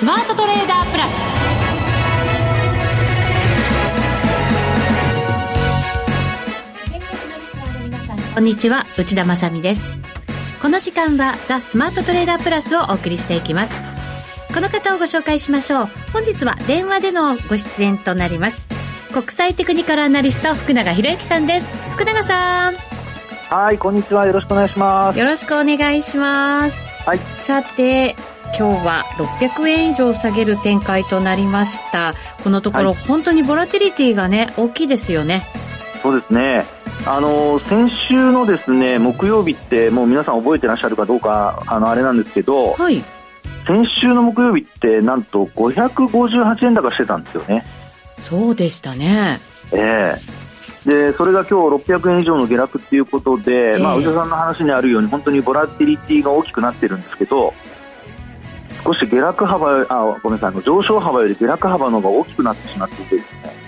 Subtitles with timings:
[0.00, 1.10] スマートトレーダープラス。
[8.34, 9.84] こんにちは内田まさです。
[10.62, 13.72] この時間はザ・スマートトレーダープラスをお送りしていきます。
[14.54, 15.88] この方をご紹介しましょう。
[16.14, 18.68] 本日は電話でのご出演となります。
[19.12, 21.66] 国際テクニカルアナリスト福永博之さんです。
[21.92, 22.74] 福永さん。
[23.50, 24.26] はいこんにちは。
[24.26, 25.18] よろしくお願いします。
[25.18, 26.76] よろしくお願いします。
[27.04, 27.18] はい。
[27.18, 28.16] さて
[28.58, 32.14] 今日は600円以上下げる展開となりました。
[32.42, 35.42] このところ、はい、本当にボラティリティがね大きいですよね。
[36.02, 36.64] そうですね。
[37.06, 43.02] あの先週のですね木曜日ってもう皆さん覚えてらっしゃるかどうかあのあれなんですけど、はい、
[43.66, 47.64] 先週の木曜日ってなんと558円高してたんですよね。
[48.18, 49.40] そうでしたね。
[49.72, 50.16] ええ。
[50.84, 57.54] ー、でそれが今日600円以上の下落っていうことで、えー、まあ、内田さんの話にあるように本当にボラティリティが大きくなってるんですけど
[58.84, 63.60] 少し下落幅あごめんなさい上昇幅より下落幅の方が大きくなってしまっていてですね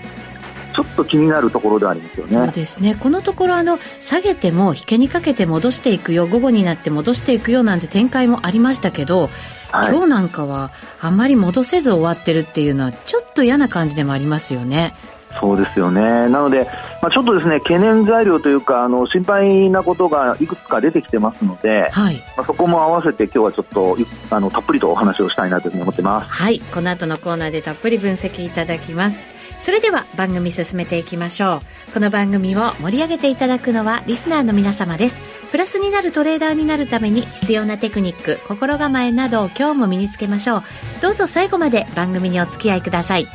[0.73, 2.33] ちょっと気になるところでありますよね。
[2.33, 2.95] そうですね。
[2.95, 9.29] このところあの下げても引けにかけて戻していくよ、午後になって戻していくよなんて展開もありましたけど、
[9.71, 14.95] はい、今日なんかはあんまり戻せず終わってるっていうのはちょっと嫌な感じでもありますよね。
[15.39, 16.01] そうですよね。
[16.01, 16.67] なので、
[17.01, 23.97] まあ、ちょっとですね、懸念材料というか、あの、心配なことがいくつか出てきてますので、はい、まあ、そこも合わせて今日はちょっと、
[24.29, 26.29] あの、たっぷりとお話をしたいなというふうに思ってます。
[26.29, 26.59] はい。
[26.73, 29.33] この後のコーナーでたっぷり分析いただきます。
[29.63, 40.63] それでは番組進めていきましょうこの番組を盛り上げていただくのはリスナーの皆様ですプラスになるトレーダーになるために必要なテクニック心構えなどを今日も身につけましょう
[41.01, 43.27] どうぞ最後まで番組にお付き合いください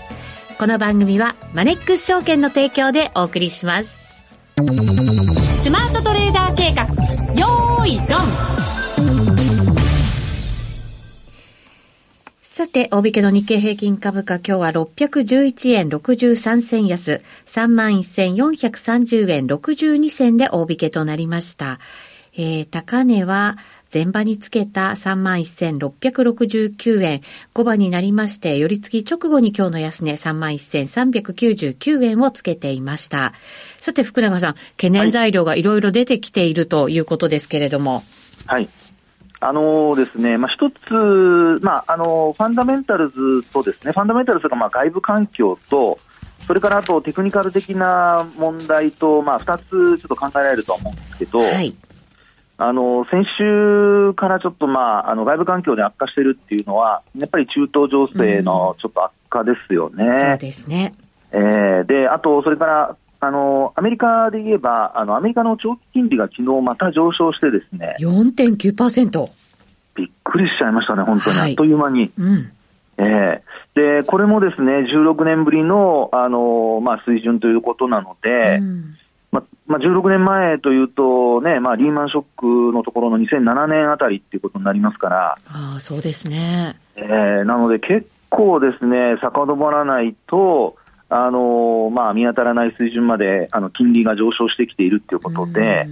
[0.58, 3.96] この番組はマネックス証券の提供でお送りします
[4.56, 6.82] スマートトレーダー計画
[7.34, 8.18] よーいドン
[12.42, 21.78] さて、大引けの日経平均株価、今日は611円63銭安、31,430円62銭で大引けとなりました。
[22.36, 23.58] えー、高値は、
[23.92, 27.20] 前場につけた31,669円、
[27.54, 33.32] 5番になりまして、寄り付き直後に今日の安値31,399円をつけていました。
[33.78, 38.04] さて、福永さん、懸念材料がいろいろ出てきているということですけれども。
[38.46, 38.68] はい。
[39.40, 40.92] あのですね、まあ、一つ、
[41.62, 46.00] まあ、あのファンダメンタルズとですね、ファンダメンタルズがまあ外部環境と、
[46.46, 51.74] それからあとテクニカル的な問題と、まあ、2つちょっと考えられると思うんですけど、はい、
[52.60, 60.04] あの先週からちょっと、まあ、あの外部環境で悪化しているっていうのは、やっぱり中東情勢のちょっと悪化ですよね。
[60.04, 60.92] うん、そうですね。
[61.30, 67.94] えー、で、あと、それからあのアメリカで言えばあの、アメリカの長期金利が昨日また上昇してですね。
[68.00, 69.30] 4.9%
[69.94, 72.10] びっくりしちゃいましたね、本当に、はい、あっという間に。
[72.18, 72.52] うん。
[72.98, 78.98] えー、でこれもですね16年ぶりの、あのまあ、水準ということなので、うん
[79.30, 82.24] ままあ、16年前というと、ねまあ、リーマンショッ
[82.70, 85.38] クのところの2007年あたりっていうことになりますから。
[85.48, 90.76] あそうですね、えー、なので結構ですね遡らないと、
[91.10, 95.86] あのまあ、見当たらない水準まであの金利が上昇してきているということで、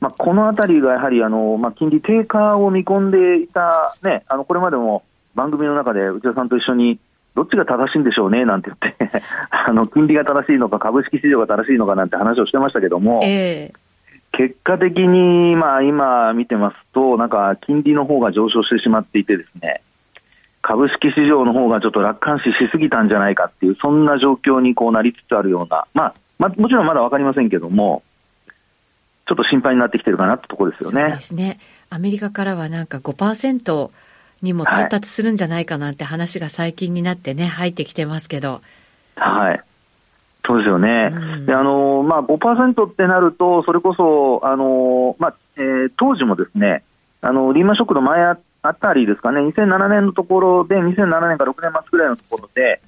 [0.00, 5.04] まあ、このあたりがやはりあの、まあ、金利低下を見込んでいた、ね、あのこれまでも
[5.34, 6.98] 番組の中で内田さんと一緒に
[7.34, 19.80] どっちが正しいんでしょうねなんて言って あの金利が正しいのか株式市場が正しいのかなんて話をしてましたけども、えー、結果的に、まあ、今見てますとなんか金利の方が上昇してしまっていてですね
[20.64, 28.02] 株式市場の方がちょっと楽観視しすぎたんじゃないかっていう、そんな状況にこうなりつつあるような、まあ、まあ、もちろんまだ分かりませんけども、
[29.26, 31.02] ちょっと心配になってきてるかなってところですよね。
[31.02, 31.58] そうですね。
[31.90, 33.90] アメリカからはなんか5%
[34.44, 38.60] にも到達するんじゃないかなって話が最近になってね、入ってきてますけど。
[39.16, 39.60] はい。
[40.46, 41.10] そうですよね。
[41.12, 46.84] うん、で、あの、まあ5%ってなると、それこそ、あの、まあ、えー、当時もですね、
[47.22, 52.80] あの、リーマンショックの前ああたりですかね、2007年のところで、2007年から6年末ぐらいのところで、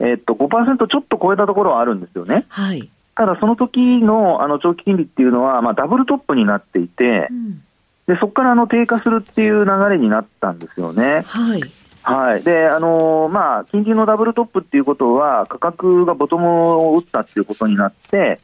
[0.00, 2.44] えー、っと5%ちょっと超えたところはあるんですよね。
[2.48, 7.60] はい、ただ、その時のあの長期金利っていうのは、まあ、ダブルトップになっていて、うん、
[8.06, 11.22] でそこからあの低下するっていう流れになったんですよね。
[11.26, 11.62] はい
[12.06, 12.42] はい。
[12.42, 18.40] で、あのー、まあ、金利のダブルトップっていうことは、価格がボトムを打ったっていうことになって、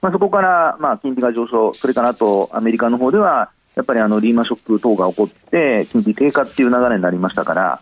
[0.00, 7.80] まあ、そこから、まあ、金利が上昇、それからあと、アメリカの方では、やっぱりあのリーマンショック等が起こって、金利低下っていう流れになりましたから、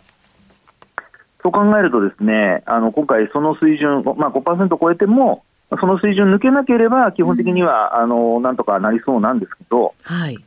[1.43, 5.43] そう考えるとですね、あの今回その水準、まあ5%超えても、
[5.81, 10.39] その水準抜けなければ、基本的には、あのなんとかなりそうなんですけど、はい、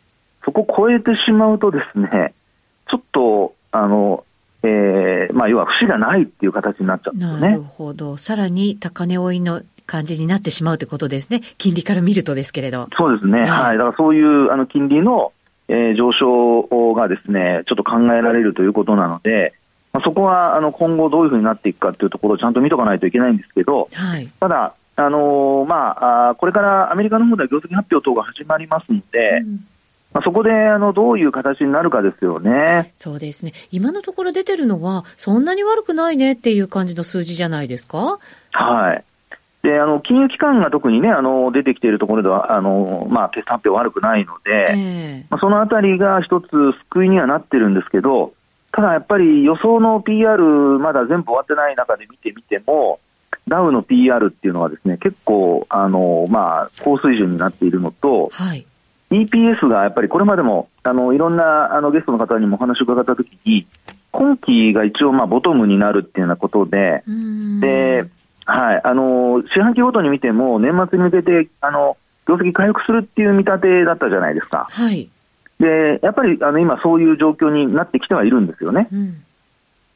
[0.43, 2.33] そこ超えてしまうとですね、
[2.89, 4.23] ちょっと、あの、
[4.63, 7.49] えーまあ、要は節がないっていう形になっちゃうんですよね。
[7.49, 8.15] なるほど。
[8.17, 11.41] さらに高値追いの感じになってしまうということですね。
[11.57, 12.87] 金利から見るとですけれど。
[12.95, 13.41] そうですね。
[13.41, 13.49] はい。
[13.49, 15.33] はい、だからそういうあの金利の、
[15.67, 19.53] えー、上昇がですね、ちょっと考えられるということなので、
[19.91, 29.59] まあ、そこはあの今後どういうふうになっていくかというところをちゃんと見とかないといけないんですけど、はい、ただ、あのー、まあ、これからアメリカの方では業績発表等が始まりますので、うん
[30.13, 32.93] まあ、そこであのどういう形になるかですよね。
[32.97, 33.53] そうですね。
[33.71, 38.19] 今のところ出てるのは、そんなに悪くないねっていう感じの数字じゃないですか？
[38.51, 39.03] はい。
[39.63, 46.47] で、あの、金融機関が特にね、あの、出てきているところでは、あの、まあ、決算発表悪くないので、えー、まあ、そのあたりが一つ
[46.89, 48.33] 救いにはなってるんですけど、
[48.73, 50.43] ただやっぱり予想の PR
[50.79, 52.99] まだ全部終わってない中で見てみても、
[53.47, 58.65] ダウの PR っていうのはですね、結構、あの、まあ、高水準になっているのと、はい、
[59.21, 63.65] EPS がやっぱりこれまでも、あの、いろんなあのゲストの方にもお話を伺ったときに、
[64.11, 67.03] 今期が一応まあボトムになるっていうようなことで、
[67.59, 68.05] で、
[68.45, 74.67] はい、あの、四半期ごとに見ても、年末に向けて、あの、業績回復するっていう見立てだったじゃないですか。
[74.69, 75.09] はい。
[75.59, 78.87] で、やっぱり、あの、今そういう状況になってきてはいるんですよね。
[78.91, 79.13] うん、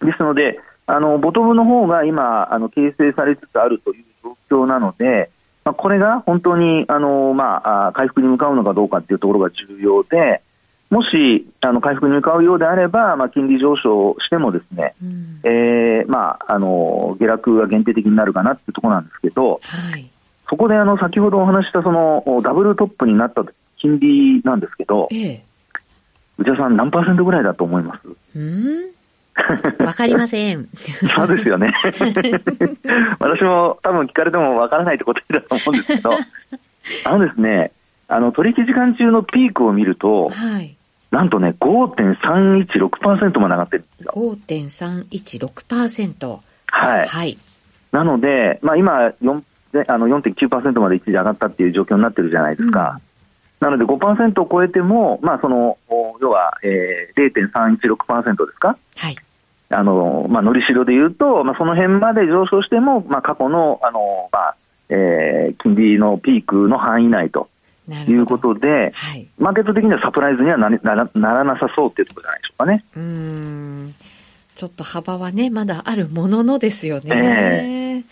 [0.07, 4.05] ですので、あの、ボトムの方が今、あの、形成されつつあるという
[4.49, 5.29] 状況なので、
[5.67, 10.41] まあ、これが本当に、あの、まあ、回復に向かうのかどうかっていうところが重要で、
[10.89, 20.09] もし、あの、回復に向かうようであれば、まあ、金利上昇してもですね、うん、えー、まあ、あの、下落が限定的になるかなっていうところなんですけど、はい、
[20.47, 23.43] そこで、あの、先ほどお話した、その、ダブルトップになった
[23.75, 25.43] 金利なんですけど、ええ、
[26.37, 28.07] 内田さん何パーセントぐらいだと思います？
[28.07, 28.96] うん？
[29.79, 30.67] わかりません。
[30.67, 31.73] そうですよね。
[33.19, 36.11] 私も多分聞かれてもわからないって答えだと思うんですけど、
[37.05, 37.71] あのですね、
[38.07, 40.75] あの、取引時間中のピークを見ると、はい、
[41.11, 44.11] なんとね、5.316%まで上がってるんですよ。
[44.15, 46.39] 5.316%。
[46.69, 47.07] はい。
[47.07, 47.37] はい。
[47.91, 49.41] なので、まあ今、4
[49.87, 52.99] あの4.9%まで一時上がったっていう状況になってるじゃないですか。
[53.61, 55.77] うん、なので5%を超えても、まあその、
[56.21, 58.77] 要は、えー、0.316%ですか？
[58.95, 59.15] はい。
[59.69, 64.55] あの、まあ、のりしろで言うと、まあ、その辺まで上昇しても、まあ、過去の、あの、まあ、
[64.89, 67.49] えー、金利のピークの範囲内と
[68.07, 72.83] いうことで、はい、マーケット的にはサプライズにはなならならなさそうっていうところじゃないでしょうかね。
[72.95, 73.95] うん
[74.55, 78.03] ちょっと幅はね、まだあるもののですよね。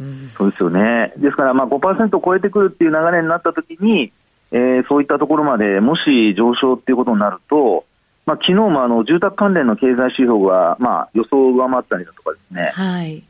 [0.00, 1.12] えー、うん、そうですよね。
[1.16, 4.12] ですから、まあ5%を超えてくるっていう流れになったときに、
[4.50, 7.84] えー、そういったところまでもし上昇っていうことになると、
[8.28, 13.22] まあ、昨日もあの住宅関連の経済指標が、まあ、予想を上回ったりだとかですね、はい、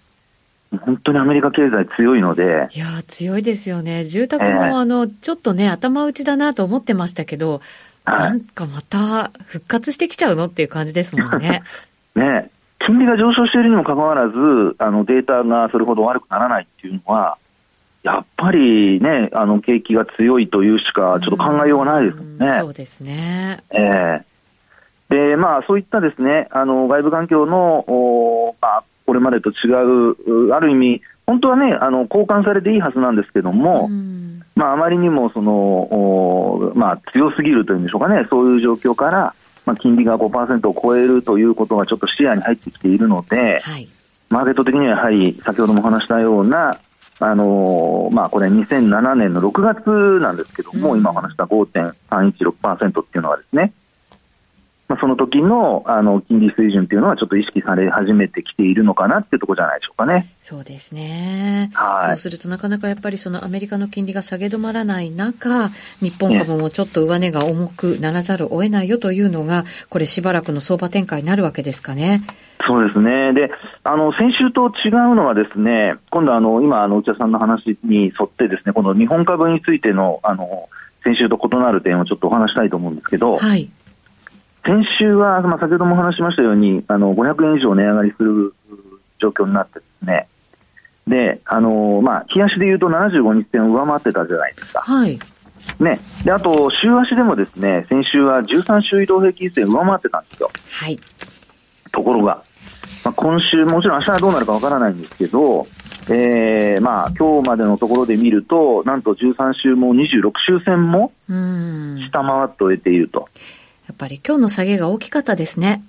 [0.77, 2.67] 本当にアメリカ経済強いので。
[2.73, 4.03] いや、強いですよね。
[4.03, 7.61] 住宅も、えー、あの、ちょっとね、頭打ちだなと思ってましたけど、
[8.07, 11.63] なんかまた復活してきちゃうのっていう感じですもんね。
[12.17, 14.35] ね金利が上昇しているにもかかわらず、
[14.79, 17.37] あのデータがそれほど悪くならないっていうのは、
[18.03, 22.59] やっぱりね、あの景気が強いというしか、ちょっと考えようがないですもんね。
[22.61, 23.63] そうですね。
[23.71, 24.28] ええー
[25.09, 33.89] で、まあ、そういったですね、あの、外部環境の、おまあ、これまでと違う、ある意味、本当はね、あの、交換されていいはずなんですけども、
[34.55, 43.89] まあ、あまりにも、その、おまあ、強すぎるというんでしょうかね、そういう状況から、まあ、金利が5%を超えるということがちょっと視野に入ってきているので、はい、
[44.31, 46.79] マーケット的にはやはり、先ほども話したような、
[47.21, 53.73] あのー、まあ、これ2007年の6月なんですけども、うん、今お話した5.316%っていうのはですね、
[54.89, 60.31] まあ、その時のあの金利水準というのはちょっと意識され始めてきているのかなっていうところじゃないでしょうかね。
[60.41, 61.71] そうですね。
[61.75, 65.69] はい、そうするとなかなかやっぱりそのアメリカの金利が下げ止まらない中、
[66.01, 72.23] 日本株もちょっと上値が重くならざるを得ないよというのが、これしばらくの相場展開になるわけですかね。
[72.67, 73.35] そうですね。
[73.35, 73.51] で、
[73.85, 80.69] あの、先週と違うのはですね、今度あの、今、あの、内田さんの話に沿ってですね、この日本株についての、あの、
[81.05, 83.69] 先週と異なる点をちょっとお話したいと思うんですけど、はい。
[84.65, 88.55] 先週は、まあ、先ほども話しましたように、あの、500円以上値上がりする
[89.19, 90.29] 状況になってですね、
[91.07, 94.81] で、あの、まあ、日足で言うと75日線を上回ってたじゃないですか。
[94.81, 95.19] はい。
[95.81, 96.01] ね。
[96.25, 100.51] で、あと、週足でもですね、先週は13週移動平均線上回ってたんですよ。
[100.71, 100.99] はい。
[101.93, 102.43] ところが、
[103.05, 105.67] まあ、今週、もちろん明日はどうなるかわからないんですけど、
[106.11, 113.29] えー、まあ、今日までのところで見ると、なんと13週も26週線も下回って終えていると。
[113.99, 115.83] やっぱり今日の下げが大きかったですね。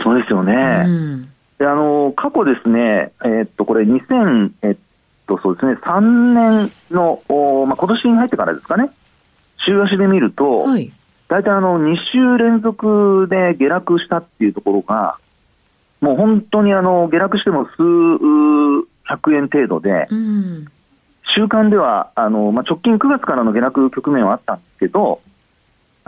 [0.00, 0.84] そうですよね。
[0.86, 4.76] うん、であの過去ですね、えー、っとこれ2000えっ
[5.26, 6.00] とそうですね3
[6.60, 8.90] 年のおまあ今年に入ってからですかね。
[9.66, 10.92] 週足で見ると、はい、
[11.26, 15.18] 大体あの2週連続で下落したっていうところが、
[16.00, 17.82] もう本当にあの下落しても数
[19.02, 20.66] 百円程度で、うん。
[21.34, 25.20] 週間ではあの、まあ、直近9月からの下落局面はあったんですけど、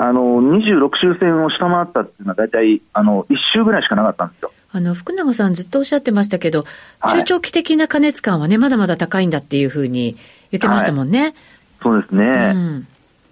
[0.00, 4.52] あの26周線を下回ったっていうのは、大体あの1週ぐらいしかなかったんですよ。
[4.70, 6.64] あの、福永さんずっとおっしゃってましたけど、
[7.00, 10.16] はい中長期的な過熱感はね、まだまだ高いんだっていうふうに
[10.52, 11.34] 言ってましたもんね。
[11.82, 12.52] そうですね。
[12.54, 12.86] うん。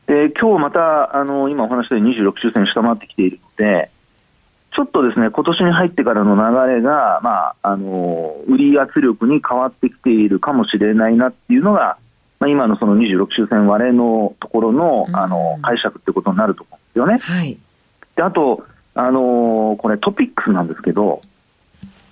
[0.07, 3.91] で今日またあの今お話したように26周線下回ってきているので、
[4.75, 11.97] ちょっとですね今年に入ってからの流れが、まあ、あの売り圧力に変わってきているかもしれないなっていうのが、
[12.39, 17.19] まあ、今のその26周線割れのところのあのうん解釈ってことになると思うんですよね。
[17.19, 17.57] はい。
[18.15, 18.65] であと、
[18.95, 21.23] あのこれトピックスなんですけど、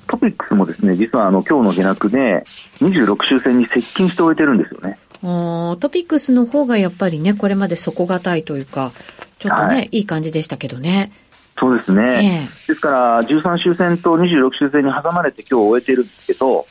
[0.07, 2.45] トピックスもですね実はあの今日の下落で
[2.81, 4.99] 26周線に接近しておいてるんですよね。
[5.25, 8.93] トピックスの方がやっぱりね、これまで底堅いというか、
[9.39, 11.13] ちょっとね、はいい、い感じでしたけどね。
[11.59, 12.47] そうですね。
[12.47, 16.67] えですから、13周線と26周線に挟まれて今日終えているんですけど、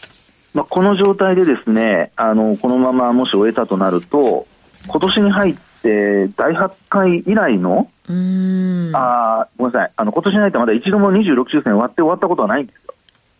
[0.53, 4.47] まあ、この状態でですね、あの、このままもし終えたとなると、
[4.87, 7.89] 今年に入って第8回以来の。
[8.05, 12.93] あーごめんなさい、あの、今年に入ってまだ一度も26周線割って終わったことはないんですよ。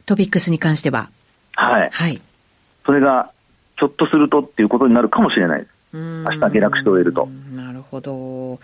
[0.05, 1.09] トピックスに関しては。
[1.55, 1.89] はい。
[1.91, 2.21] はい。
[2.85, 3.31] それが、
[3.77, 5.73] ひょっとするとっていうことになるかもしれないです。
[5.93, 7.27] 明明日下落して終えると。
[7.55, 8.59] なるほど。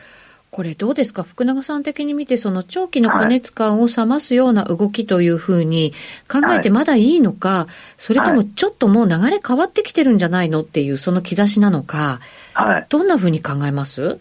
[0.52, 1.24] これどうですか？
[1.24, 5.94] 福永さん的に見て、その長期の過熱感を冷ますような動きというふうに
[6.28, 12.20] 考えてまだいいのか、それともちょっともう流れ変わってきてるんじゃないのっていうその兆しなのか、
[12.54, 12.86] はい。
[12.90, 14.20] どんなふうに考えます？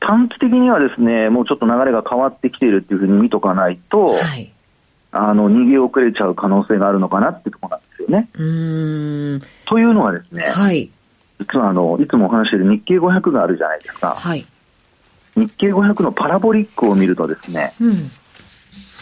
[0.00, 4.52] 短期的にはですね、もうちょっと流れが変わってきているっていうふうに見とかないと、はい。
[5.10, 8.28] あの、逃げ遅れちゃう可能性があるのかなってところなんですよね。
[8.34, 9.42] うーん。
[9.64, 10.90] というのはですね、はい。
[11.40, 14.14] 実はあの、いつもお話ししている日経500があるじゃないですか。
[14.14, 14.46] はい。
[15.38, 17.94] 日経500のパラボリックを見るとですね、うん。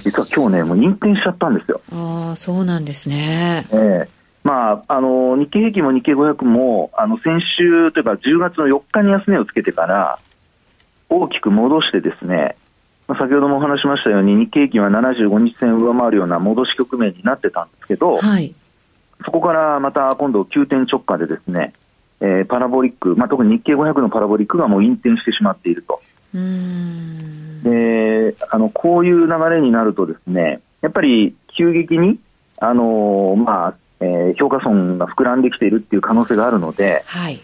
[0.03, 1.81] 実は今日ね、もう認定しちゃったんですよ。
[1.93, 3.67] ああ、そうなんですね。
[3.73, 4.17] ええ
[4.47, 10.21] まあ、あの、日経平均も日経500も、あの、先週というか10月の4日に安値をつけてから、
[11.09, 12.55] 大きく戻してですね、
[13.09, 18.55] まあ、先ほどもお話ししましたように、日経平均は75日線を上回るような戻し局面になってたんですけど、はい。
[19.25, 21.73] そこからまた今度急転直下でですね、
[22.21, 26.01] えーパラボリック、まあ、特に日経500のパラボリックがもう引転してしまっていると。
[27.63, 32.19] で、あの、こういう流れになるとですね、やっぱり急激に、
[32.59, 37.41] あのーまあ、えー評価損が膨らんできているっていう可能性があるので、はい。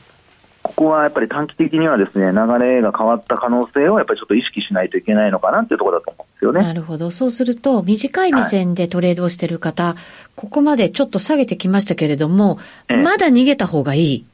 [0.63, 6.61] ここはやっぱり短期的にはですね、流れが変わった可能性をやっぱりちょっと意識しないといけないのかなっていうところだと思うんですよね。
[6.63, 7.11] なるほど。
[7.11, 9.97] そうすると、短い目線でトレードをしている方、
[10.37, 12.59] ここまでちょっと下げてきましたけれども、
[12.89, 14.25] ええまだ逃げた方がいい。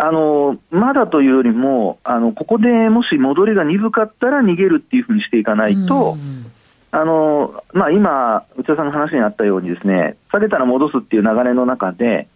[0.00, 6.50] あの、まだというよりも、あの、ここでもし戻りが鈍かったら逃げるっていうふうにしていかないと、うん
[6.92, 12.26] あの、まあ、今、内田さんの話にあったようにですね、下げたら戻すっていう流れの中で、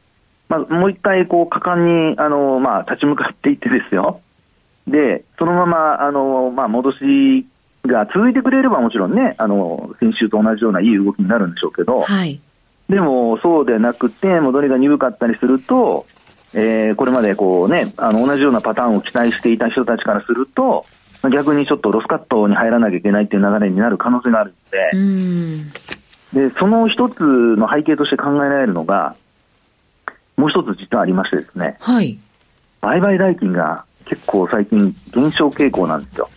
[0.48, 4.20] まあ、もう一回、こう、果敢に、あの、まあ、立ち向かっていってですよ。
[4.86, 7.46] で、そのまま、あの、まあ、戻し
[7.84, 12.38] が続いてくれればもちろんね、あの、先週と同じようないい動きになるんでしょうけど、はい。
[12.88, 16.06] でも、そうでなくて、戻りが鈍かったりすると、
[16.54, 20.86] えーこれまでこうね、あの、同じようなパターンを期待していた人たちからすると、
[21.22, 25.70] まあ逆にちょっとロスカットに入らなきゃいけないっていう流れになる可能性があるので、うん。
[26.32, 29.16] で、その一つの背景として考えられるのが、
[30.36, 32.18] もう一つ実はありましてですね、はい。
[32.80, 36.28] 売買代金が結構最近減少傾向なんですよ。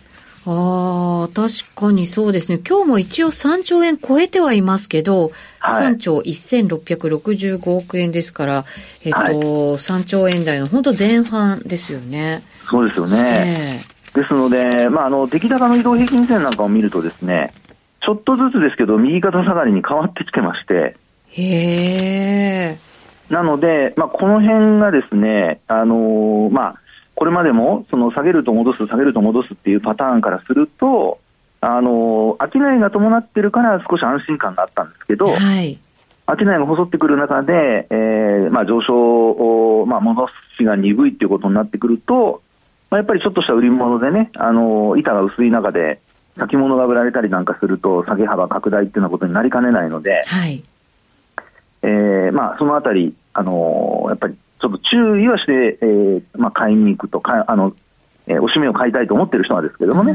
[0.50, 2.58] ああ、確かにそうですね。
[2.66, 8.64] 今日も一応3兆円超えてはいますけど、はい3兆1665億円ですから、
[9.04, 12.42] えっと、はい3兆円台の本当前半ですよね。
[12.70, 13.82] そうですよね。
[13.84, 17.52] えですので、まあ、あの、出来高の移動平均線なんかを見るとですね、
[18.00, 20.96] ちょっとずつですけど、右肩下がりに変わってきてまして、
[21.36, 22.78] えへえ。
[23.28, 26.80] なので、まあ、この辺がですね、あのーまあ、
[27.18, 31.18] これまでも、その下げると戻す、下げると戻すっていうパターンからすると、
[31.60, 35.76] あのー商いが伴ってるから少し安心感があったんですけど、はい。
[36.28, 42.40] 商いが細ってくる中で、えーまあ、上昇を、まあ、戻しが鈍いっていうことになってくると、
[42.88, 45.98] まあ、やっぱりちょっとした売り物でね、あのー板が薄い中で、
[46.36, 50.62] 先物が売られたりなんかすると、下げ幅拡大っていうようなことになりかねないので、はい。
[51.82, 57.74] えーまあ、そのあたり、あのーやっぱりちょっと注意はして、えーまあ、買いに行くとか、あの、
[58.26, 60.12] えーおしめを買いたいと思ってる人はですけどもうね、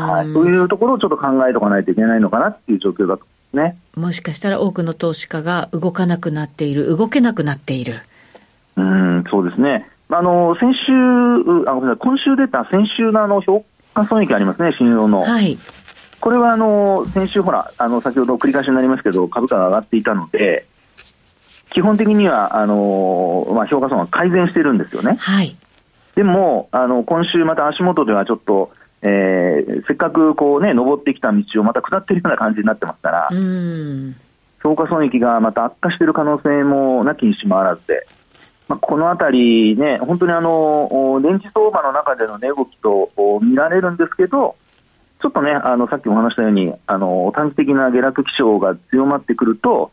[0.00, 3.76] はい、そういうところをちょっと考えておかないといけないのかなっていう状況だとね。
[3.94, 8.00] もしかしたら多くの投資家が動かなくなっている、動けなくなっている。
[8.76, 9.88] うん、そうですね。
[10.08, 15.22] あの、先週、うあ、ごめんなさい、今週出た先週のあの、評価損益ありますね、信用の。
[15.22, 15.58] はい。
[16.22, 20.66] これはあの先週、ほらあの先ほど繰り返しになりますけど株価が上がっていたので
[21.72, 25.16] 基本的にはあの、まあ、評価損は改善してるんですよね。
[25.18, 25.56] はい、
[26.14, 33.28] でもあの今週また足元ではちょっと、えー、せっかくこうね登ってきた道をまた下っているような感じになってますから、
[34.62, 38.06] 評価損益がまた悪化している可能性もなきにしもあらずで、
[38.68, 43.10] まあ、このあたりね、本当にあの電池相場の中での値動きと
[43.42, 44.56] 見られるんですけど、
[45.20, 49.90] ちょっとね、あのさっきも話したように、あの短期的な下落気象が強まってくると、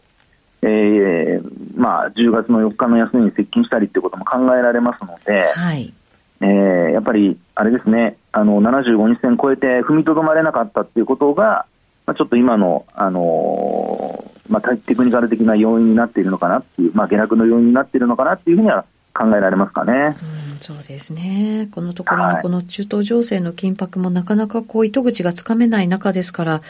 [0.62, 5.94] えーまあ、10月の4日の安値に接近したりということも考えられますので、はい
[6.42, 11.66] えー、やっぱりあれですね、あの75日線超えて踏みとどまれなかったっていうことが、
[12.06, 20.16] まあ、ちょっと今の、あのー、まあ、テクニカル的な要因になっているのかなっていう、まあ、下落の要因になっているのかなっていうふうには考えられますかね。
[20.54, 21.68] うん、そうですね。
[21.72, 26.62] このところのこの中東情勢の緊迫もなかなかこう糸口がつかめない中ですから、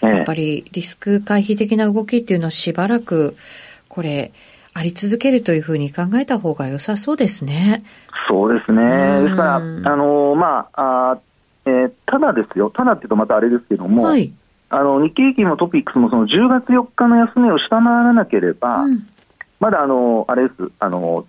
[0.00, 3.36] やっぱりリスク回避的な動きっていうのはしばらく
[3.88, 4.32] これ
[4.74, 7.82] あり続けるというふうに考えた方が良さそうですね。
[8.28, 8.82] そうですね。
[9.22, 11.18] ですから、あのまああ、
[11.66, 14.30] えー、ただですよ、ただっていうとまたあれですけども、はい、
[14.70, 19.06] あの日経平均もトピックスもその10月4日の安値を下回らなければ、うん、
[19.58, 21.26] まだあのあれです、あの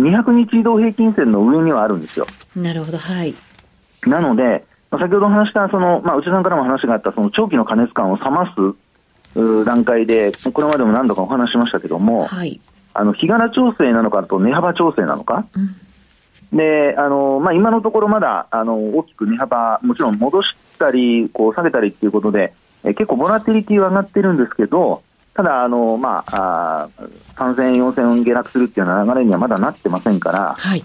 [0.00, 2.26] 200日移動平均線の上にはあるんですよ。
[2.56, 3.34] なるほど、はい。
[4.06, 12.60] なので、先ほど話したその、まあ、内田さんからも話があったその長期の過熱感を冷ます段階で、これまでも何度かお話しましたけども、はい、
[12.94, 15.46] あの日柄調整なのかと値幅調整なのか、
[16.52, 22.54] うん、であのまあ、今のところまだあの大きく値幅、もちろん戻したりこう下げたりということで、
[22.84, 25.02] え結構ボラティリティは上がってるんですけど、
[25.34, 26.88] ただ、あのまあ、あ
[27.36, 30.82] 3000円、4000円下落するっていうような流れにはまだなってませんから、はい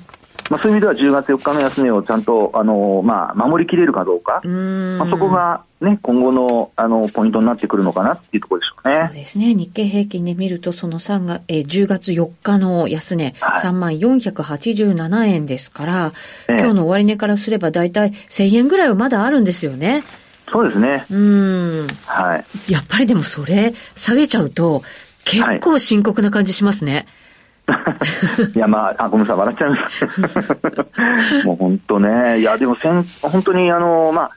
[0.50, 9.08] まあ、そういう意味では10月4日の安値をちゃんと、あのまあ、守りきれるかどうか、まあ、そこが、ね、今後のあのポイントになってくるのかなっていうところでしょうね。
[9.08, 9.54] そうですね。
[9.54, 16.14] 日経平均で見ると、その3月、えー、10月4日の安値、はい、3万487円ですから、
[16.48, 20.04] えー、今日の終値からすれば大体1000円ぐらいはまだあるんですよね。
[20.52, 21.06] そうですね。
[21.10, 21.88] うん。
[22.06, 22.72] はい。
[22.72, 24.84] やっぱりでもそれ下げちゃうと、
[25.26, 26.94] 結構深刻な感じしますね。
[26.94, 27.06] はい
[28.56, 31.44] いや、まあ、あ、ごめんなさい、笑っちゃいました。
[31.48, 34.32] もう本当ね、いや、でもせん、本当に、あの、まあ、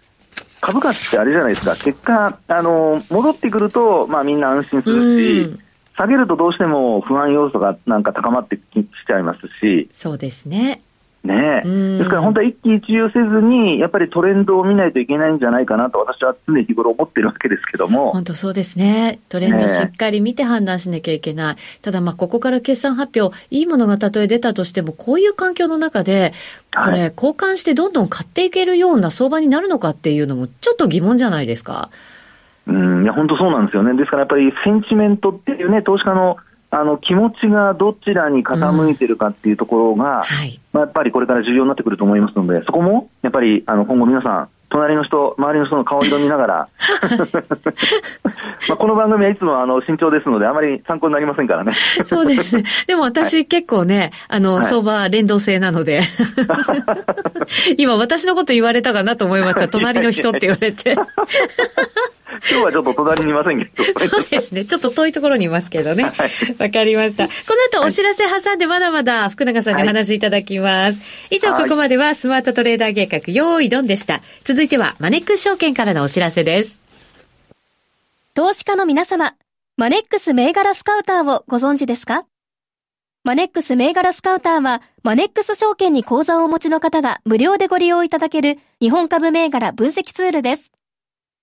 [0.61, 5.59] 株価ってあれじゃないですか、結果、あの、戻ってくると、まあ、みんな安心するし、
[5.97, 9.89] 下げるとどうしても不安要素がなんか高まってきちゃいますし。
[9.93, 10.83] そうですね。
[11.27, 11.63] ね
[11.99, 18.13] ですから本当は一喜一憂せずに、やっぱりトレンドを見ないといけないんじゃないかなと、私は常日頃思ってるわけですけども。
[18.13, 19.19] 本当そうですね。
[19.29, 21.57] トレンドしっかり見て判断しなきゃいけない。
[21.57, 26.33] ね、ただ、まあ、ここから決算発表、いいものがたとえ出たとしても、こういう環境の中で、
[26.75, 31.91] これ、交換してどんどん買っていけるような相場になるのかっていうのも、ちょっと疑問じゃないですか。
[32.67, 33.97] うん、いや、本当そうなんですよね。
[33.97, 36.37] ですからやっぱりセンチメントっていうね、投資家の
[36.79, 46.69] あの気持ちがどちらに傾いてるかっていうところが、うんはい、まあ、やっぱりこれから重要になってくると思いますので、そこもやっぱりあの今後皆さん、隣の人、周りの人の顔色を見ながら
[48.69, 51.73] まあこの番組はいつもあの慎重ですので、あまり参考になりませんからね。
[52.05, 52.65] そうですね。
[52.87, 56.03] でも私、はい、結構ね、あの、相場連動性なので
[57.79, 59.69] 今私のこと言われたかなと思いました。
[59.73, 60.95] 隣の人って言われて
[62.51, 64.01] 今日はちょっと隣にいませんけど。
[64.01, 64.65] そうですね。
[64.65, 66.05] ちょっと遠いところにいますけどね。
[66.05, 66.13] わ、
[66.59, 67.27] はい、かりました。
[67.27, 67.33] こ
[67.73, 71.01] の後お知らせ挟んでまだまだ福永さんにお話いただきます。
[71.01, 74.21] はい、以上、ここまではスマートトレーダー計画、用意ドンでした。
[74.45, 76.81] 続いてはマネックス証券からのお知らせです。
[78.35, 79.35] 投資家の皆様、
[79.77, 82.25] マネックス銘柄スカウターをご存知ですか？
[83.25, 90.71] マネックス銘柄スカウターは、マネックス証券に口座をお持ちの方が無料でご利用いただける日本株銘柄分析ツールです。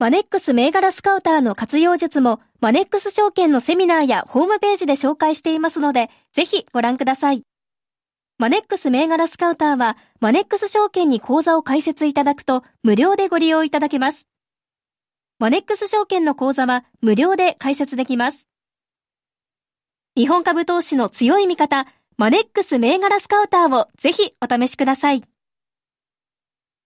[0.00, 7.42] マネックス銘柄スカウターの活用術も、マネックス証券のセミナーやホームページで紹介していますので、ぜひご覧ください。
[8.38, 14.26] マネックス銘柄スカウターは、マネックス証券に口座を開設いただくと、無料でご利用いただけます。
[15.38, 18.46] マネックス証券の口座は、無料で開設できます。
[20.16, 21.86] 日本株投資の強い味方、
[22.16, 25.29] マネックス銘柄スカウターをぜひお試しください。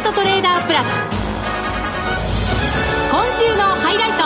[0.00, 0.86] ートトレーダープラス。
[3.10, 4.18] 今週のハイライト。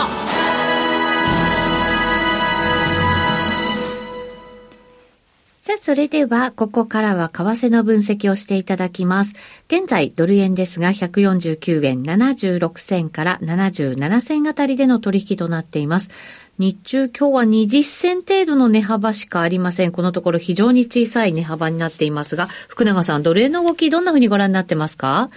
[5.59, 9.33] さあ、それでは、ここからは為替の分析をしていただきます。
[9.67, 16.09] 現在、ドル円ですが、149円76銭から77銭あたりでの取引となっています。
[16.57, 19.91] 日中今日は20銭程度の値幅しかありません。
[19.91, 25.29] このところ非常に小さい値幅になっていますが、福永さん、ドル円の動きどんなふうにご覧になってますか？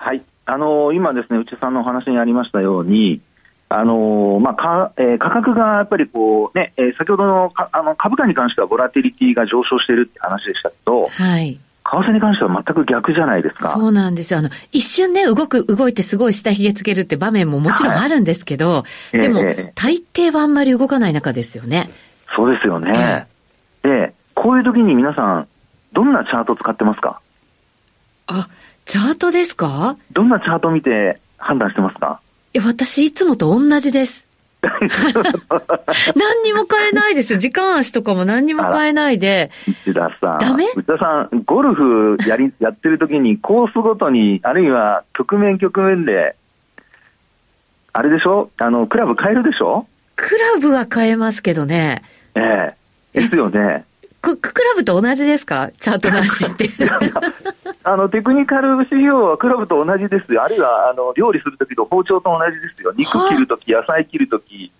[0.00, 0.22] はい。
[0.46, 3.20] あのー、今ですね、内さんのお話にありましたように、
[3.68, 13.70] あのー、まあかえー、価格がやっぱりこう、ねえー、先ほどのかあの株価に関してはボラティリティが上昇しているって話でしたけど、はい、為替に関しては全く逆じゃないですか。
[13.70, 14.38] そうなんですよ。
[14.38, 21.90] あの、一瞬ね、動く、動いてすごい下髭つけるって場面ももちろんあるんですけど、はい、でも、えー、大抵はあんまり動かない中ですよね。
[22.34, 23.26] そうですよね。
[23.82, 25.48] えー、で、こういう時に皆さん、
[25.92, 27.20] どんなチャート使ってますか？
[28.28, 28.48] あ、
[28.88, 29.98] チャートですか？
[30.12, 32.22] どんなチャート見て判断してますか？
[32.54, 34.26] え、私いつもと同じです。
[36.16, 37.38] 何にも変えないですよ。
[37.38, 39.50] 時間足とかも何にも変えないで。
[39.86, 40.38] 内田さん。
[40.38, 40.64] ダメ？
[40.74, 46.34] 内田さん、ゴルフやり、やってる時にコースごとに、あるいは局面局面で、
[47.92, 48.48] あれでしょ？
[48.56, 49.86] あの、クラブ変えるでしょ？
[50.16, 52.02] クラブは変えますけどね。
[52.34, 52.74] え
[53.12, 53.84] えですよね。
[54.20, 55.70] ククラブと同じですか？
[55.80, 56.70] チャートなしって。
[57.84, 60.42] あの、テクニカル指標はクラブと同じですよ。
[60.42, 62.92] あるいは、あの、料理するときと包丁と同じですよ。
[62.96, 64.70] 肉切るとき、野菜切るとき、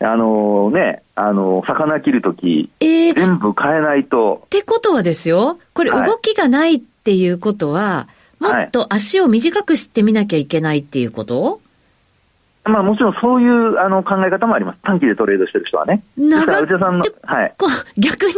[0.00, 4.42] あのね、あの、魚切るとき、えー、全部変えないと。
[4.46, 8.06] ってことはですよ、これ動きがないっていうことは、
[8.40, 11.60] はい、もっと足を短くしてみなきゃいけないっていうこと、
[12.68, 14.78] まあもちろんそういうあの考え方もあります。
[14.82, 16.02] 短期でトレードしてる人はね。
[16.16, 17.54] 長内田さんの、はい。
[17.98, 18.32] 逆に、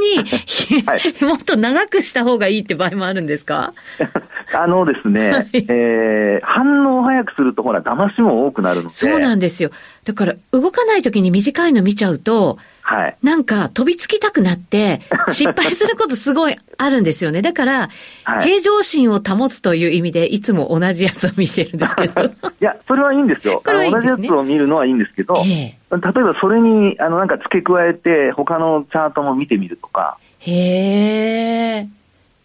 [0.87, 3.73] はい、 もっと長くした方がいいって場合もあるんですか？
[4.55, 8.89] あのですね、はい、えー、反応を早くするとほら、騙しも多くなるので。
[8.91, 9.71] そうなんですよ。
[10.05, 12.59] だから動かない時に短いの見ちゃうと、
[12.89, 13.17] はい。
[13.23, 17.43] なんか飛びつきたくなって、 失敗することすごいあるんですよね。
[17.43, 17.91] だから、
[18.25, 22.23] はい、平常心を保つという意味で、いつも同じやつを見てるんですけど。
[22.25, 22.31] い
[22.61, 23.61] や、それはいいんですよ。
[23.65, 30.17] これはいいです、ね、同じやつを見るのはいいんですけど、えー、例えばそれに、あの、なんか付け加えて、他のチャートも見てみるとか。
[30.41, 31.98] へー。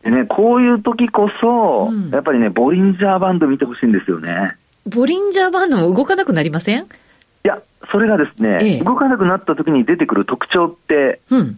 [0.03, 4.55] でね、こういう時こそ、うん、やっぱりね、ボリンジャーバンド見てほしいんですよね。
[4.85, 6.83] ボリンジャーバンドも動かなくなりません？
[6.83, 6.85] い
[7.43, 11.57] や、それがですね、ええ、動かなくなった時に出てくる特徴って、うん、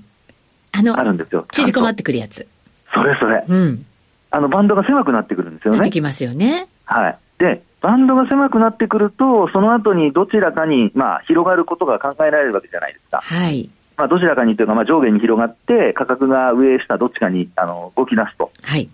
[0.71, 1.45] あの、あるんですよ。
[1.51, 2.47] 縮こまってくるやつ。
[2.93, 3.43] それそれ。
[3.47, 3.85] うん。
[4.29, 5.79] あの、バンドが狭くなってくるんですよね。
[5.79, 6.67] なってきますよね。
[6.85, 7.17] はい。
[7.39, 13.21] で、バンドが狭くなってくると、その後にどちらかに、まあ、広がることが考えられるわけじゃないですか。
[13.23, 13.69] はい。
[13.97, 18.51] まあ、どちらかにというか、まあ、上下に広がって、価格が上、下、どっちかに、あの、動き出すと。
[18.63, 18.89] はい。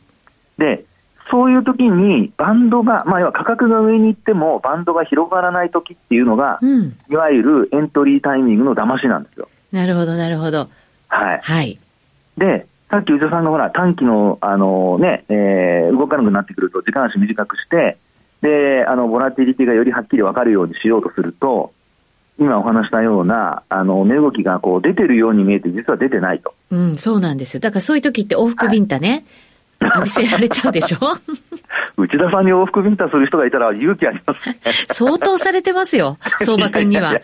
[0.57, 0.85] で、
[1.29, 9.47] そういう時にバンドが、まあ、要は価格が上に行ってもバンドが広がらない時っていうのが、うん、いわゆるエントリータイミングの騙しなんですよ。
[9.71, 10.67] なるほど、なるほど。
[11.07, 11.39] はい。
[11.41, 11.79] はい。
[12.37, 17.97] で、さっき内田さんがほら、短期の、あのね、えー、動かなくなってくると時間足短くして、
[18.41, 21.71] で、あの、ボラティリティがよりはっきり分かるようにしようとすると、
[22.41, 26.53] 今お話したような、あの、値動きがこう出てるように見えて実は出てないと。
[26.71, 27.59] うん、そうなんですよ。
[27.59, 29.23] だからそういう時って往復ビンタね、はい
[29.81, 30.97] 浴びせられちゃうでしょ？
[31.97, 34.57] 内田さんに往復ビンタする人がいたら勇気ありますね。
[34.91, 37.15] 相当されてますよ、相場君には。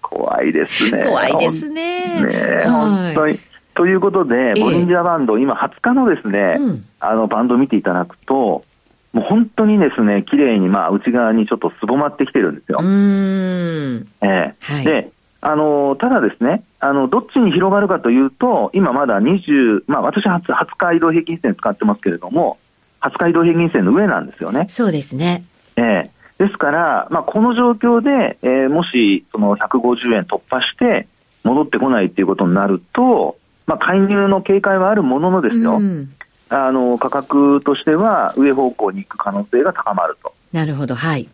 [0.00, 1.04] 怖いですね。
[1.04, 2.22] 怖いですね。
[2.22, 3.40] ね本当に。
[3.74, 8.64] ということで、ボリンジャーバンド、今20日のですね、うん、あのバンド見ていただくと、
[9.12, 12.78] もう本当にですね、綺麗にまあ内側にちょっとすぼまってきてるんですよ。
[12.80, 14.06] うん。
[14.22, 22.58] ええーはい、で、あのただですね、あのどっちに広がるかというと、今まだ20、まあ、私は20日移動平均線使ってますけれども、
[23.00, 24.66] 20日移動平均線の上なんですよね。
[24.70, 25.44] そうですね。
[25.76, 31.06] ええですから、まあ、この状況で、えーもしその150円突破して
[31.44, 36.10] 戻ってこないっていうことになると、まあ、介入の警戒はあるもののですよ、うん
[36.50, 40.34] あの価格としては上方向に行く可能性が高まると。
[40.52, 41.28] なるほど、はい。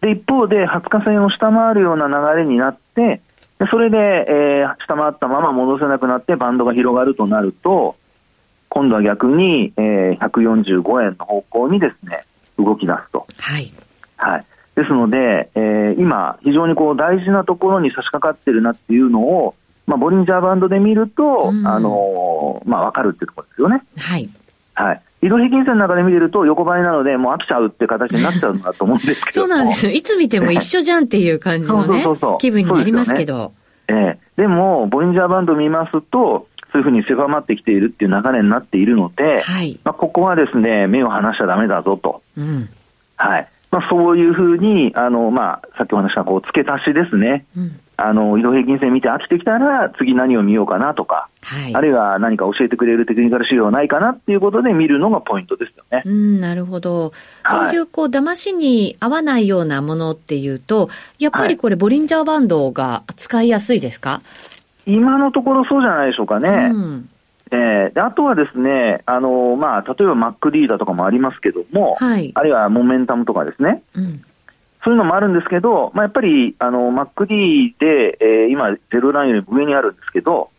[0.00, 3.20] で一方で、20日線を下回るような流れになって、
[3.58, 3.98] でそれで、
[4.28, 7.96] えー下回ったまま戻せなくなって、バンドが広がるとなると、
[8.68, 12.24] 今度は逆に、えー145円の方向にですね、
[12.58, 13.26] 動き出すと。
[13.38, 13.72] はい。
[14.16, 14.44] はい。
[14.74, 19.54] ですので、えー今、非常にこう大事なところに差し掛かってるなっていうのを、
[19.86, 23.82] まあ、ボリンジャーバンドで見ると、うんあのーまあ、わかるっていうところですよね。
[23.98, 24.28] はい。
[24.74, 25.00] はい。
[25.22, 29.92] 移動平均線の中で見てると横ばいなので、もう飽きちゃうって形になっちゃうんだと思うんですけど そうなんですよ。
[29.92, 33.52] いつ見ても一緒じゃんっていう感じのねそうそうそう気分になりますけど。
[33.88, 39.78] ええでも、ボリンジャーバンド見ますと、そういうふうに狭まってきているっていう流れになっているので、はい。
[39.84, 42.20] まあ、ここはですね、目を離しちゃダメだぞと。
[42.36, 42.68] うん。
[43.16, 43.48] はい。
[43.70, 47.44] まあ、そういうふうに、あの、まあ、さっきお話した、こう、付け足しですね。
[47.56, 47.70] うん。
[47.96, 51.80] あの、移動平均線見て飽きてきたら、次何を見ようかなとか、はいあ。
[51.80, 56.02] るいは何か教えてくれるテクニカル指標ないかなっていうことで見るのがポイントですよね。
[56.04, 57.12] うん、なるほど。
[57.42, 64.22] はいそういう、こう、騙しに合わないようなものっていうと、やっぱりこれ、ボリンジャーバンドが使いやすいですか、
[64.86, 66.70] 今のところそうじゃないでしょうかね。
[66.72, 67.08] うん。
[67.50, 72.32] えーであとはですね、あのまあ、例えば MacD だとかもありますけども、はい。
[72.34, 74.22] あるいはモメンタムとかですね、うん。
[74.84, 80.50] そういうのもあるんですけど、まあ、やっぱりあの MacD で、えー今、0ラインよりも上にあるんですけど、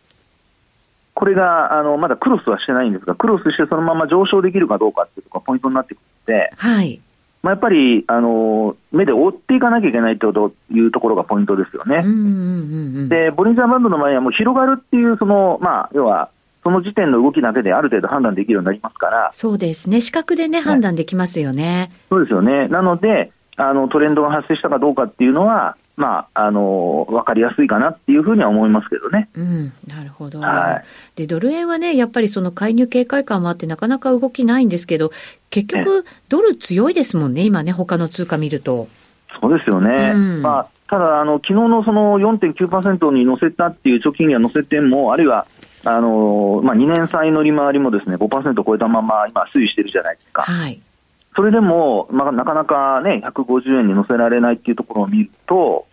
[1.14, 7.00] これがあのまだクロスはしてないんですが、クロスしてそのまま上昇できるかどうかっていうところがポイントになってくるので、はい。
[7.42, 12.00] まあ、やっぱりあの目で追っていかなきゃいけないというところがポイントですよね。
[12.04, 13.08] うんうんうんうん。
[13.08, 16.30] で、ボリンジャーバンドの場合はもう広がるっていう、その、まあ、要は、
[16.64, 20.00] その時点の動きだけである程度判断できるようになりますから、そうですね。
[20.00, 21.92] 視覚でね、判断できますよね。
[22.08, 22.66] そうですよね。
[22.66, 29.28] なので、あの、トレンドが発生したかどうかっていうのは、まあ、あの、わかりやすいかなっていうふうには思いますけどね。
[29.34, 30.40] うん、なるほど。
[30.40, 30.84] はい
[31.16, 35.10] で、ドル円はね、やっぱりその介入警戒感もあってなかなか動きないんですけど、
[35.48, 38.88] 結局、ドル強いですもんね、今ね、他の通貨見ると。
[39.40, 40.12] そうですよね。
[40.14, 45.46] うんまあ、ただ、あの、昨日のその4.9%に乗せたっていう貯金には乗せても、あるいは、
[45.84, 50.42] あの、まあ、2年債の利回りもですね、5%超えたまま今推移してるじゃないですか。
[50.42, 50.80] はい。
[51.36, 55.86] それでも、まあ、なかなかね、150円に乗せられないっていうところを見ると、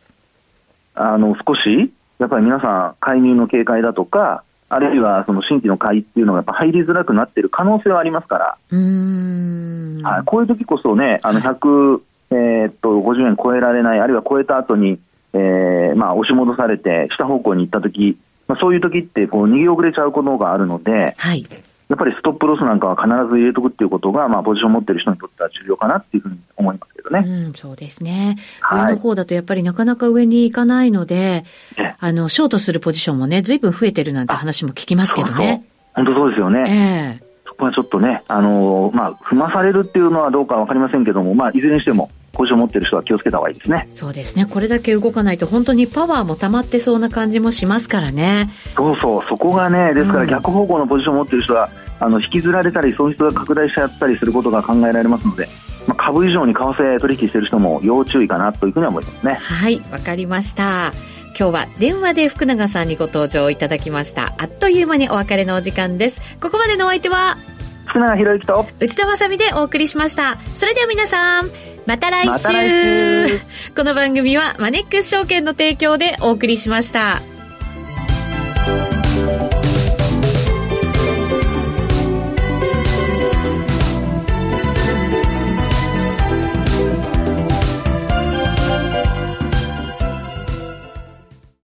[0.96, 10.02] あの、少し、やっぱり皆さん、介入の警戒だとか、あるいはその新規の買いっていうのがやっぱ入りづらくなっている可能性はありますから、うーん。
[10.02, 12.02] はい、こういう時こそね、あの、は100、
[12.32, 14.98] えーっと、50円超えられない、あるいは超えた後に、
[15.34, 21.46] えーまあ、押し戻されて、下方向に行った時、まあ、そういう時って、こう、逃げ遅れちゃうことがあるので、はい。
[21.94, 27.20] やっぱりストップロスなんかは必ず入れとくっていうことが、まあ、ポジションを持っている人にとっては重要かなっていうふうに思いますけどね。
[27.20, 28.38] うん、そうですね。
[28.62, 31.46] はい上の方だとやっぱりなかなか上に行かないので、
[31.78, 35.64] えあの、ショートするポジションもね、随分増えてるなんて話も聞きますけどね。
[35.94, 37.20] 本当そうですよね。
[37.22, 43.88] ええそこはちょっとね、あのーまあ、踏まされるっていうのはどうかわかりませんけども、まあ、いずれにしても、ポジションを持っている人は気をつけた方がいいですね。
[43.94, 44.48] そうですね。
[44.48, 48.50] これだけ動かないと本当にパワーも溜まってそうな感じもしますからね。
[48.76, 51.70] そうそう、そこがね、ですかうんら逆方向のポジションを持っている人は、
[52.04, 55.48] あの、引きずられたり、損失が拡大しちゃったりすることが考えられますので、
[55.88, 59.34] まあ、株以上に為替取引している人も要注意かなというふうには思いますね。
[59.36, 60.92] はい、わかりました。
[61.38, 64.34] 今日は電話で福永さんにご登場いただきました。
[64.38, 66.22] あっという間にお別れのお時間です。
[66.42, 67.38] ここまでのお相手は？
[67.86, 70.38] 福永博之と、内田まさみでお送りしました。
[70.56, 71.50] それでは皆さん、
[71.86, 72.30] また来週。
[72.30, 73.40] また来週
[73.76, 77.33] この番組はマネックス証券の提供でお送りしました。